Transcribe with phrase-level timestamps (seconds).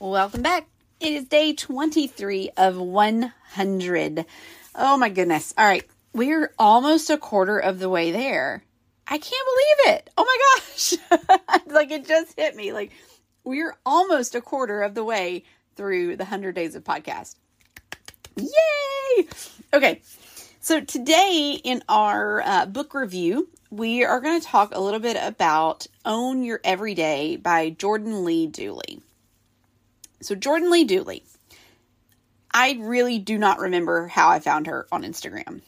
[0.00, 0.66] Welcome back.
[0.98, 4.26] It is day 23 of 100.
[4.74, 5.54] Oh my goodness.
[5.56, 5.84] All right.
[6.12, 8.64] We're almost a quarter of the way there.
[9.06, 9.46] I can't
[9.84, 10.10] believe it.
[10.18, 11.60] Oh my gosh.
[11.72, 12.72] like it just hit me.
[12.72, 12.90] Like
[13.44, 15.44] we're almost a quarter of the way
[15.76, 17.36] through the 100 days of podcast.
[18.36, 19.28] Yay!
[19.72, 20.02] Okay.
[20.58, 25.16] So today in our uh, book review, we are going to talk a little bit
[25.20, 29.00] about Own Your Everyday by Jordan Lee Dooley.
[30.24, 31.22] So, Jordan Lee Dooley,
[32.50, 35.60] I really do not remember how I found her on Instagram.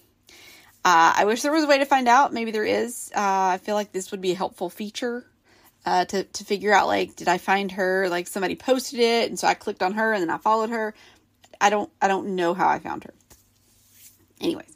[0.82, 2.32] Uh, I wish there was a way to find out.
[2.32, 3.12] Maybe there is.
[3.14, 3.20] Uh,
[3.52, 5.26] I feel like this would be a helpful feature
[5.84, 6.86] uh, to to figure out.
[6.86, 8.08] Like, did I find her?
[8.08, 10.94] Like somebody posted it, and so I clicked on her, and then I followed her.
[11.60, 11.90] I don't.
[12.00, 13.12] I don't know how I found her.
[14.40, 14.74] Anyways,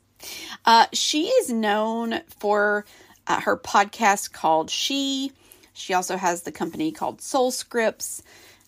[0.67, 2.85] uh, she is known for
[3.27, 5.33] uh, her podcast called She.
[5.73, 8.23] She also has the company called Soul Scripts.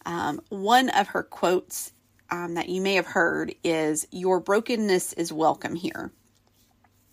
[0.04, 1.92] Um, one of her quotes
[2.30, 6.10] um, that you may have heard is Your brokenness is welcome here,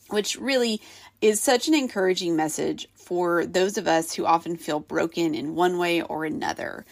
[0.10, 0.82] which really
[1.22, 5.78] is such an encouraging message for those of us who often feel broken in one
[5.78, 6.86] way or another.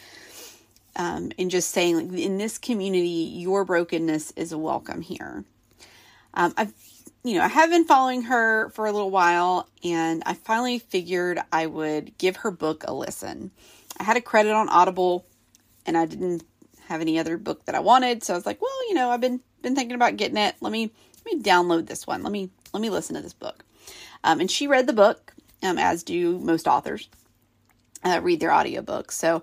[0.96, 5.46] Um, and just saying, like, in this community, your brokenness is welcome here.
[6.34, 6.74] Um, I've,
[7.24, 11.40] you know, I have been following her for a little while, and I finally figured
[11.52, 13.52] I would give her book a listen.
[14.00, 15.26] I had a credit on Audible
[15.88, 16.44] and I didn't
[16.88, 18.24] have any other book that I wanted.
[18.24, 20.56] So I was like, well, you know, I've been been thinking about getting it.
[20.62, 20.92] Let me
[21.26, 22.22] let me download this one.
[22.22, 23.64] Let me let me listen to this book.
[24.24, 27.10] Um, and she read the book, um, as do most authors
[28.04, 29.12] uh, read their audiobooks.
[29.12, 29.42] So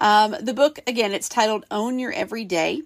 [0.00, 2.82] um, the book again, it's titled "Own Your Everyday."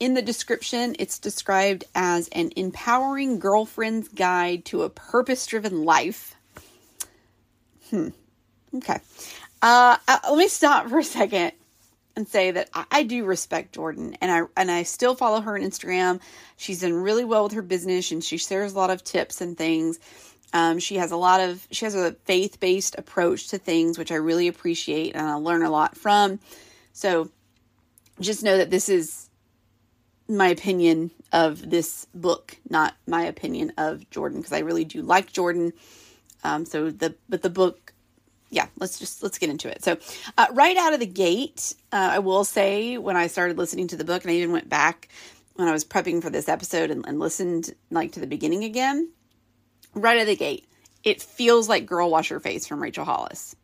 [0.00, 6.34] In the description, it's described as an empowering girlfriend's guide to a purpose-driven life.
[7.90, 8.08] Hmm.
[8.74, 8.98] Okay.
[9.60, 11.52] Uh, uh let me stop for a second
[12.16, 15.62] and say that I, do respect Jordan and I and I still follow her on
[15.62, 16.20] Instagram.
[16.56, 19.56] She's done really well with her business and she shares a lot of tips and
[19.56, 19.98] things.
[20.52, 24.12] Um, she has a lot of she has a faith based approach to things which
[24.12, 26.38] I really appreciate and I learn a lot from.
[26.92, 27.30] So
[28.20, 29.30] just know that this is
[30.28, 35.32] my opinion of this book, not my opinion of Jordan, because I really do like
[35.32, 35.72] Jordan.
[36.44, 37.91] Um, so the but the book
[38.52, 39.82] yeah, let's just let's get into it.
[39.82, 39.96] So,
[40.36, 43.96] uh, right out of the gate, uh, I will say when I started listening to
[43.96, 45.08] the book, and I even went back
[45.54, 49.10] when I was prepping for this episode and, and listened like to the beginning again.
[49.94, 50.68] Right out of the gate,
[51.02, 53.56] it feels like "Girl Wash Your Face" from Rachel Hollis.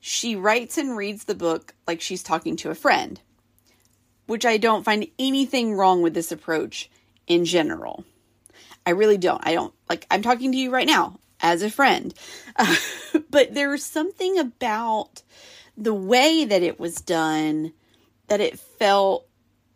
[0.00, 3.18] She writes and reads the book like she's talking to a friend,
[4.26, 6.90] which I don't find anything wrong with this approach
[7.26, 8.04] in general.
[8.84, 9.40] I really don't.
[9.46, 10.06] I don't like.
[10.10, 12.14] I'm talking to you right now as a friend.
[12.56, 12.74] Uh,
[13.30, 15.22] but there was something about
[15.76, 17.72] the way that it was done
[18.26, 19.26] that it felt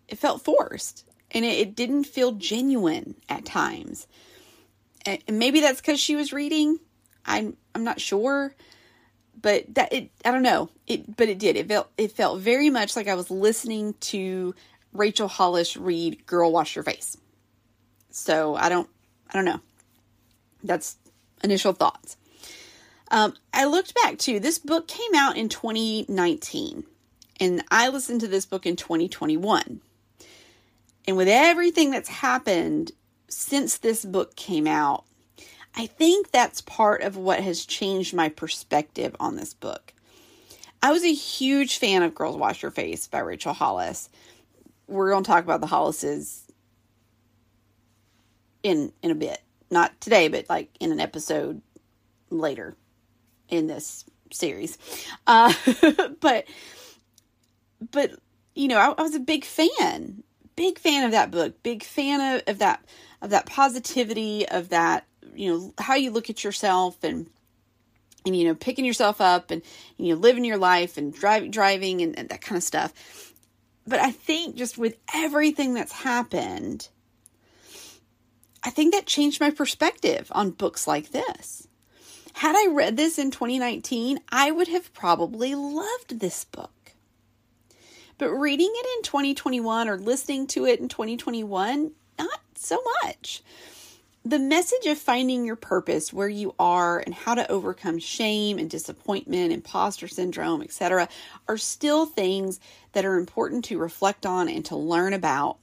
[0.09, 4.06] it felt forced and it, it didn't feel genuine at times.
[5.06, 6.78] And maybe that's because she was reading.
[7.25, 8.55] I'm I'm not sure,
[9.41, 11.56] but that it I don't know it, but it did.
[11.56, 14.55] It felt it felt very much like I was listening to
[14.93, 17.17] Rachel Hollis read "Girl Wash Your Face."
[18.11, 18.89] So I don't
[19.31, 19.61] I don't know.
[20.62, 20.97] That's
[21.43, 22.17] initial thoughts.
[23.11, 24.41] Um, I looked back too.
[24.41, 26.85] This book came out in 2019,
[27.41, 29.81] and I listened to this book in 2021.
[31.07, 32.93] And with everything that's happened
[33.29, 35.05] since this book came out,
[35.75, 39.93] I think that's part of what has changed my perspective on this book.
[40.83, 44.09] I was a huge fan of Girls Wash Your Face by Rachel Hollis.
[44.87, 46.43] We're going to talk about the Hollises
[48.63, 49.41] in in a bit
[49.72, 51.60] not today, but like in an episode
[52.31, 52.77] later
[53.49, 54.78] in this series.
[55.27, 55.53] Uh,
[56.21, 56.47] but,
[57.91, 58.12] but,
[58.55, 60.22] you know, I, I, was a big fan,
[60.55, 62.84] big fan of that book, big fan of, of that,
[63.21, 67.28] of that positivity, of that, you know, how you look at yourself and,
[68.25, 69.62] and, you know, picking yourself up and,
[69.97, 72.93] you know, living your life and driving, driving and, and that kind of stuff.
[73.87, 76.88] But I think just with everything that's happened,
[78.64, 81.67] I think that changed my perspective on books like this.
[82.35, 86.93] Had I read this in 2019, I would have probably loved this book.
[88.19, 93.43] But reading it in 2021 or listening to it in 2021, not so much.
[94.25, 98.70] The message of finding your purpose, where you are, and how to overcome shame and
[98.70, 101.09] disappointment, imposter syndrome, etc.,
[101.49, 102.61] are still things
[102.93, 105.59] that are important to reflect on and to learn about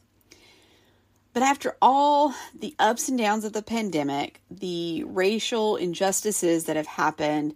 [1.34, 6.88] but after all the ups and downs of the pandemic, the racial injustices that have
[6.88, 7.56] happened,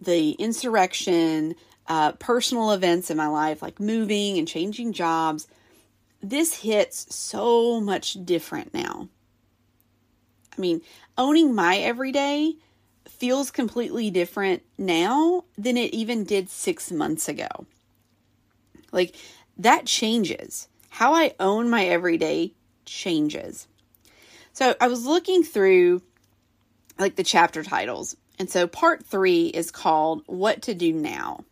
[0.00, 1.54] the insurrection,
[1.88, 5.46] uh, personal events in my life, like moving and changing jobs,
[6.22, 9.08] this hits so much different now.
[10.56, 10.80] I mean,
[11.16, 12.56] owning my everyday
[13.08, 17.48] feels completely different now than it even did six months ago.
[18.92, 19.14] Like,
[19.58, 20.68] that changes.
[20.90, 22.52] How I own my everyday
[22.86, 23.68] changes.
[24.52, 26.02] So, I was looking through
[26.98, 28.16] like the chapter titles.
[28.38, 31.44] And so part 3 is called What to Do Now.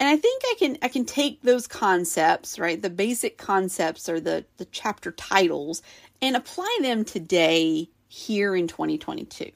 [0.00, 2.80] And I think I can I can take those concepts, right?
[2.80, 5.82] The basic concepts or the the chapter titles
[6.22, 9.50] and apply them today here in 2022.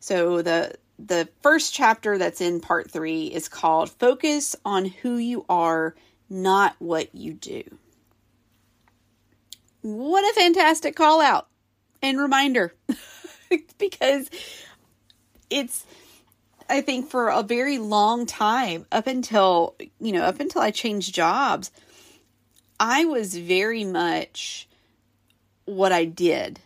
[0.00, 5.46] So the the first chapter that's in part 3 is called Focus on who you
[5.48, 5.94] are,
[6.28, 7.62] not what you do.
[9.82, 11.48] What a fantastic call out
[12.02, 12.74] and reminder.
[13.78, 14.30] because
[15.50, 15.86] it's
[16.68, 21.14] I think for a very long time up until, you know, up until I changed
[21.14, 21.70] jobs,
[22.78, 24.68] I was very much
[25.64, 26.60] what I did.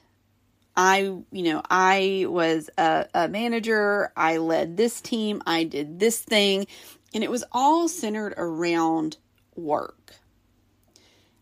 [0.76, 4.10] I, you know, I was a, a, manager.
[4.16, 5.42] I led this team.
[5.46, 6.66] I did this thing.
[7.14, 9.18] And it was all centered around
[9.54, 10.14] work.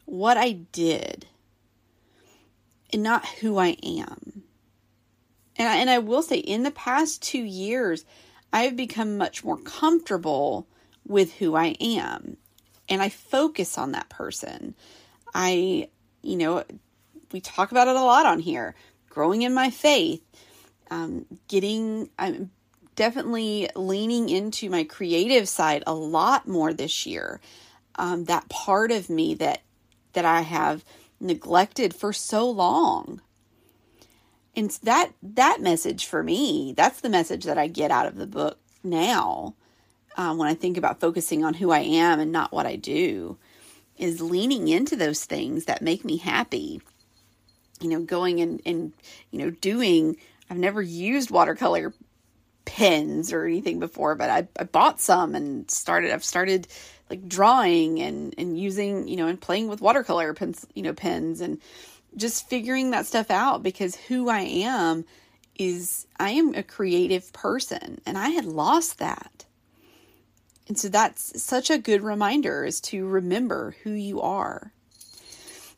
[0.04, 1.26] What I did
[2.92, 4.42] and not who I am.
[5.56, 8.04] And I, and I will say, in the past two years,
[8.52, 10.66] I've become much more comfortable
[11.06, 12.36] with who I am.
[12.88, 14.74] And I focus on that person.
[15.34, 15.88] I,
[16.22, 16.64] you know,
[17.32, 18.74] we talk about it a lot on here
[19.10, 20.22] growing in my faith,
[20.90, 22.50] um, getting, I'm
[22.96, 27.40] definitely leaning into my creative side a lot more this year.
[27.96, 29.62] Um, that part of me that
[30.12, 30.84] that I have
[31.20, 33.20] neglected for so long.
[34.56, 38.26] And that that message for me, that's the message that I get out of the
[38.26, 39.54] book now.
[40.16, 43.38] Um, when I think about focusing on who I am and not what I do,
[43.96, 46.80] is leaning into those things that make me happy
[47.80, 48.92] you know, going and, and,
[49.30, 50.16] you know, doing,
[50.48, 51.94] I've never used watercolor
[52.64, 56.68] pens or anything before, but I, I bought some and started, I've started
[57.08, 61.40] like drawing and, and using, you know, and playing with watercolor pens, you know, pens
[61.40, 61.60] and
[62.16, 65.04] just figuring that stuff out because who I am
[65.56, 69.44] is I am a creative person and I had lost that.
[70.68, 74.72] And so that's such a good reminder is to remember who you are.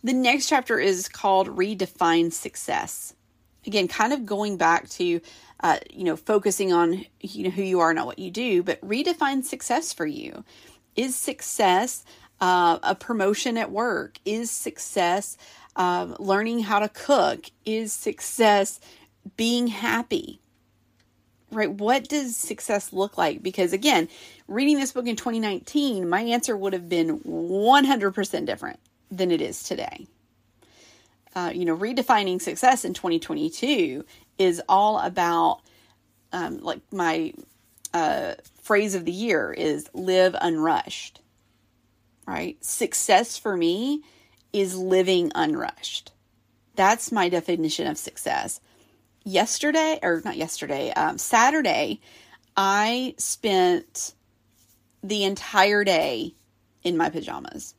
[0.04, 3.14] The next chapter is called Redefine Success.
[3.66, 5.20] Again, kind of going back to,
[5.60, 8.80] uh, you know, focusing on, you know, who you are, not what you do, but
[8.80, 10.44] redefine success for you.
[10.96, 12.04] Is success
[12.40, 14.18] uh, a promotion at work?
[14.24, 15.36] Is success
[15.76, 17.46] uh, learning how to cook?
[17.64, 18.80] Is success
[19.36, 20.40] being happy?
[21.50, 21.70] Right?
[21.70, 23.42] What does success look like?
[23.42, 24.08] Because again,
[24.48, 28.80] reading this book in 2019, my answer would have been 100% different
[29.10, 30.06] than it is today.
[31.34, 34.04] Uh, you know, redefining success in 2022
[34.38, 35.60] is all about,
[36.32, 37.32] um, like my
[37.94, 41.20] uh, phrase of the year is live unrushed,
[42.26, 42.62] right?
[42.64, 44.02] Success for me
[44.52, 46.12] is living unrushed.
[46.74, 48.60] That's my definition of success.
[49.24, 52.00] Yesterday, or not yesterday, um, Saturday,
[52.56, 54.14] I spent
[55.02, 56.34] the entire day
[56.82, 57.74] in my pajamas.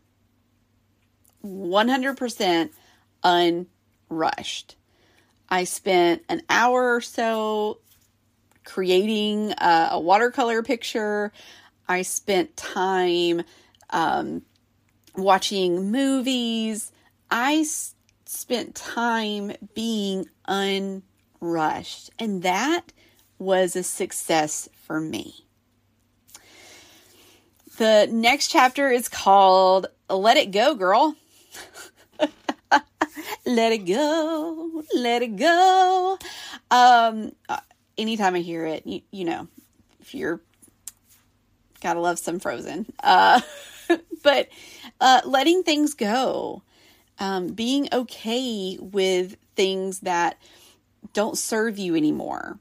[1.46, 2.70] 100%
[3.24, 4.76] unrushed.
[5.50, 7.80] I spent an hour or so
[8.64, 11.32] creating a, a watercolor picture.
[11.88, 13.44] I spent time
[13.90, 14.44] um,
[15.16, 16.92] watching movies.
[17.30, 22.10] I s- spent time being unrushed.
[22.18, 22.94] And that
[23.38, 25.46] was a success for me.
[27.78, 31.16] The next chapter is called Let It Go, Girl.
[33.46, 36.18] let it go, let it go.
[36.72, 37.60] Um, uh,
[37.98, 39.48] anytime I hear it, you, you know,
[40.00, 40.42] if you're
[41.84, 42.86] gotta love some Frozen.
[43.04, 43.42] Uh,
[44.24, 44.48] but
[45.00, 46.64] uh, letting things go,
[47.20, 50.38] um, being okay with things that
[51.14, 52.58] don't serve you anymore.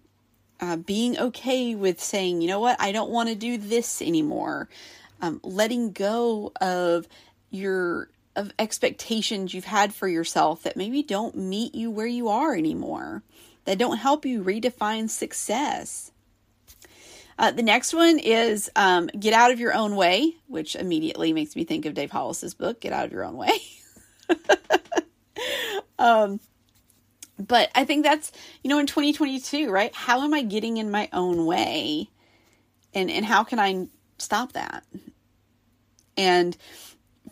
[0.60, 4.68] Uh, being okay with saying, you know what, I don't want to do this anymore.
[5.20, 7.08] Um, letting go of
[7.50, 12.54] your of expectations you've had for yourself that maybe don't meet you where you are
[12.54, 13.22] anymore,
[13.64, 16.10] that don't help you redefine success.
[17.38, 21.56] Uh, the next one is um, Get Out of Your Own Way, which immediately makes
[21.56, 23.58] me think of Dave Hollis's book, Get Out of Your Own Way.
[25.98, 26.40] um,
[27.38, 28.30] but I think that's,
[28.62, 29.94] you know, in 2022, right?
[29.94, 32.10] How am I getting in my own way?
[32.94, 33.88] And, and how can I
[34.22, 34.84] stop that.
[36.16, 36.56] And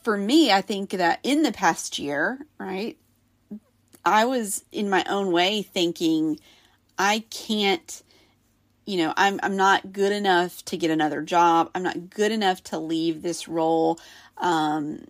[0.03, 2.97] for me, I think that in the past year, right,
[4.05, 6.39] I was in my own way thinking,
[6.99, 8.03] I can't,
[8.87, 11.71] you know, I'm I'm not good enough to get another job.
[11.75, 13.99] I'm not good enough to leave this role.
[14.39, 15.05] Um,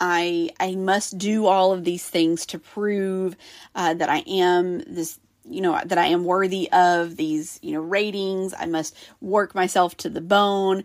[0.00, 3.36] I I must do all of these things to prove
[3.74, 7.80] uh, that I am this you know that I am worthy of these you know
[7.80, 8.54] ratings.
[8.58, 10.84] I must work myself to the bone.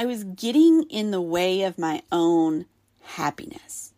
[0.00, 2.64] I was getting in the way of my own
[3.02, 3.92] happiness,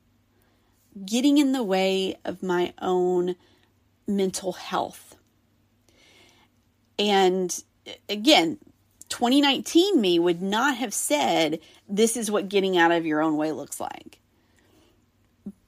[1.06, 3.36] getting in the way of my own
[4.08, 5.14] mental health.
[6.98, 7.62] And
[8.08, 8.58] again,
[9.10, 13.52] 2019 me would not have said this is what getting out of your own way
[13.52, 14.18] looks like.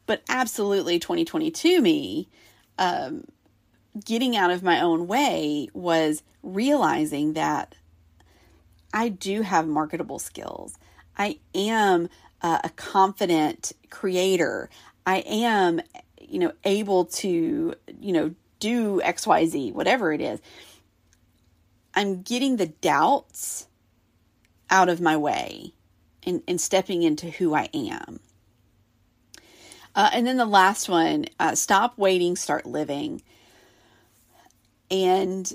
[0.05, 2.29] But absolutely 2022 me,
[2.77, 3.23] um,
[4.05, 7.77] getting out of my own way was realizing that
[8.95, 10.79] I do have marketable skills.
[11.19, 12.09] I am
[12.41, 14.71] a confident creator.
[15.05, 15.81] I am,
[16.21, 20.41] you know, able to, you know, do XYZ, whatever it is.
[21.95, 23.67] I'm getting the doubts
[24.71, 25.73] out of my way
[26.23, 28.21] and, and stepping into who I am.
[29.95, 33.23] Uh, and then the last one uh, stop waiting, start living.
[34.91, 35.53] And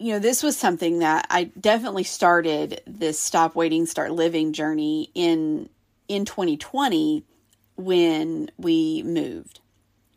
[0.00, 5.10] you know, this was something that I definitely started this stop waiting, start living journey
[5.14, 5.68] in
[6.08, 7.22] in 2020
[7.76, 9.60] when we moved.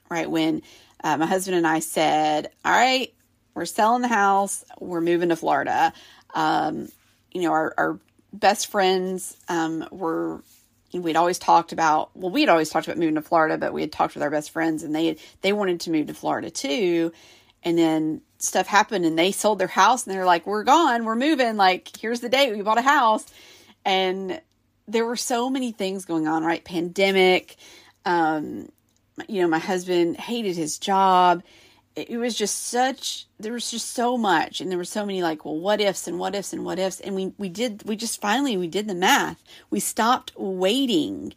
[0.10, 0.62] Right when
[1.04, 3.14] uh, my husband and I said, "All right,
[3.56, 5.92] we're selling the house, we're moving to Florida."
[6.34, 6.88] Um,
[7.34, 8.00] you know, our, our
[8.32, 10.42] best friends um, were
[10.94, 13.92] we'd always talked about well we'd always talked about moving to florida but we had
[13.92, 17.12] talked with our best friends and they they wanted to move to florida too
[17.64, 21.16] and then stuff happened and they sold their house and they're like, we're gone, we're
[21.16, 21.58] moving.
[21.58, 23.26] Like, here's the date we bought a house.
[23.86, 24.42] And
[24.88, 26.64] there were so many things going on, right?
[26.64, 27.56] Pandemic.
[28.06, 28.70] Um,
[29.28, 31.44] you know, my husband hated his job.
[31.96, 34.60] It was just such, there was just so much.
[34.60, 37.00] And there were so many like, well, what ifs and what ifs and what ifs.
[37.00, 39.44] And we, we did, we just finally, we did the math.
[39.70, 41.34] We stopped waiting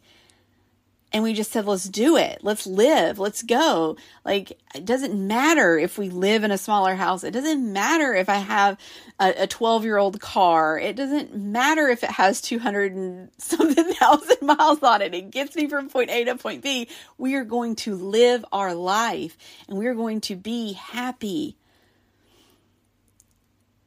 [1.13, 2.39] and we just said let's do it.
[2.43, 3.17] Let's live.
[3.17, 3.95] Let's go.
[4.25, 7.23] Like it doesn't matter if we live in a smaller house.
[7.23, 8.77] It doesn't matter if i have
[9.19, 10.77] a 12 year old car.
[10.77, 15.13] It doesn't matter if it has 200 and something thousand miles on it.
[15.13, 16.89] It gets me from point a to point b.
[17.17, 19.37] We are going to live our life
[19.69, 21.55] and we are going to be happy.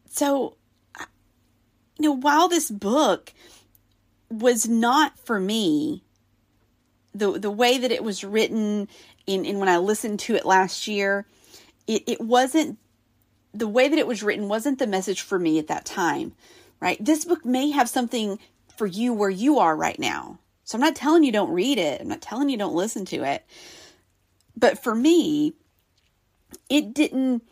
[0.08, 0.56] So
[1.98, 3.34] you know while this book
[4.30, 6.02] was not for me
[7.14, 8.88] the the way that it was written
[9.26, 11.26] in, in when I listened to it last year,
[11.86, 12.78] it, it wasn't
[13.52, 16.32] the way that it was written wasn't the message for me at that time.
[16.80, 17.02] Right?
[17.04, 18.38] This book may have something
[18.76, 20.38] for you where you are right now.
[20.64, 22.00] So I'm not telling you don't read it.
[22.00, 23.44] I'm not telling you don't listen to it.
[24.56, 25.54] But for me,
[26.68, 27.42] it didn't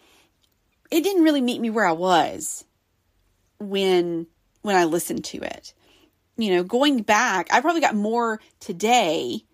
[0.90, 2.64] it didn't really meet me where I was
[3.58, 4.26] when
[4.62, 5.74] when I listened to it.
[6.36, 9.44] You know, going back, I probably got more today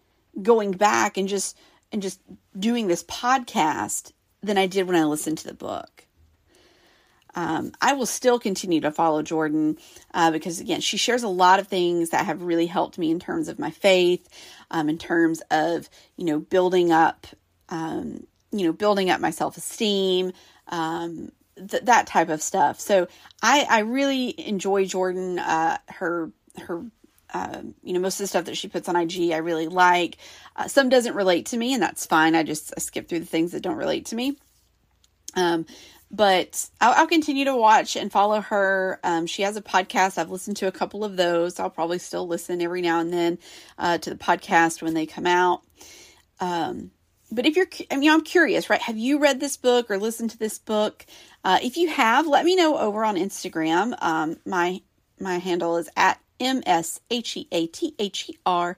[0.43, 1.57] going back and just
[1.93, 2.21] and just
[2.59, 4.13] doing this podcast
[4.43, 6.07] than I did when I listened to the book.
[7.37, 9.79] Um, I will still continue to follow Jordan
[10.13, 13.19] uh, because, again, she shares a lot of things that have really helped me in
[13.19, 14.29] terms of my faith,
[14.71, 17.27] um, in terms of you know building up,
[17.71, 20.33] um, you know, building up my self esteem,
[20.69, 22.79] um, th- that type of stuff.
[22.79, 23.09] So
[23.43, 25.39] I, I really enjoy Jordan.
[25.39, 26.85] Uh, her her
[27.35, 30.17] um, you know, most of the stuff that she puts on IG, I really like.
[30.55, 32.37] Uh, some doesn't relate to me, and that's fine.
[32.37, 34.39] I just I skip through the things that don't relate to me.
[35.35, 35.67] Um,
[36.13, 39.01] but I'll, I'll, continue to watch and follow her.
[39.03, 40.17] Um, she has a podcast.
[40.17, 41.59] I've listened to a couple of those.
[41.59, 43.39] I'll probably still listen every now and then
[43.79, 45.63] uh, to the podcast when they come out.
[46.39, 46.93] Um,
[47.33, 48.81] but if you're, I mean, I'm curious, right?
[48.83, 51.05] Have you read this book or listened to this book?
[51.43, 54.01] Uh, if you have, let me know over on Instagram.
[54.01, 54.83] Um, my
[55.19, 58.77] my handle is at M S H E A T H E R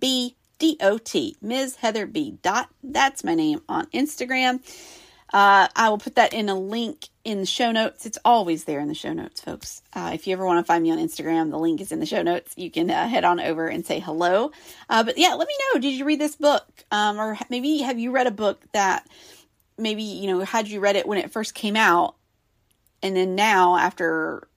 [0.00, 1.76] B D O T, Ms.
[1.76, 2.38] Heather B.
[2.42, 2.68] Dot.
[2.82, 4.60] That's my name on Instagram.
[5.32, 8.06] Uh, I will put that in a link in the show notes.
[8.06, 9.82] It's always there in the show notes, folks.
[9.92, 12.06] Uh, if you ever want to find me on Instagram, the link is in the
[12.06, 12.54] show notes.
[12.56, 14.52] You can uh, head on over and say hello.
[14.88, 15.80] Uh, but yeah, let me know.
[15.80, 16.66] Did you read this book?
[16.90, 19.06] Um, or maybe have you read a book that
[19.76, 22.14] maybe, you know, had you read it when it first came out?
[23.02, 24.47] And then now, after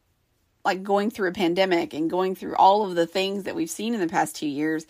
[0.63, 3.93] like going through a pandemic and going through all of the things that we've seen
[3.93, 4.85] in the past two years,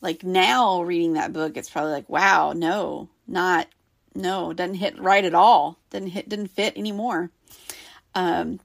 [0.00, 3.68] like now reading that book, it's probably like, wow, no, not,
[4.14, 5.78] no, doesn't hit right at all.
[5.90, 7.30] Didn't hit, didn't fit anymore.
[8.14, 8.60] Um,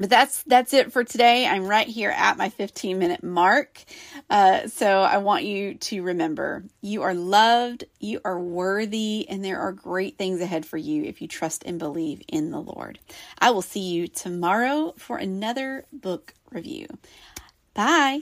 [0.00, 1.46] but that's that's it for today.
[1.46, 3.84] I'm right here at my 15 minute mark.
[4.30, 9.60] Uh, so I want you to remember you are loved, you are worthy, and there
[9.60, 12.98] are great things ahead for you if you trust and believe in the Lord.
[13.38, 16.86] I will see you tomorrow for another book review.
[17.74, 18.20] Bye.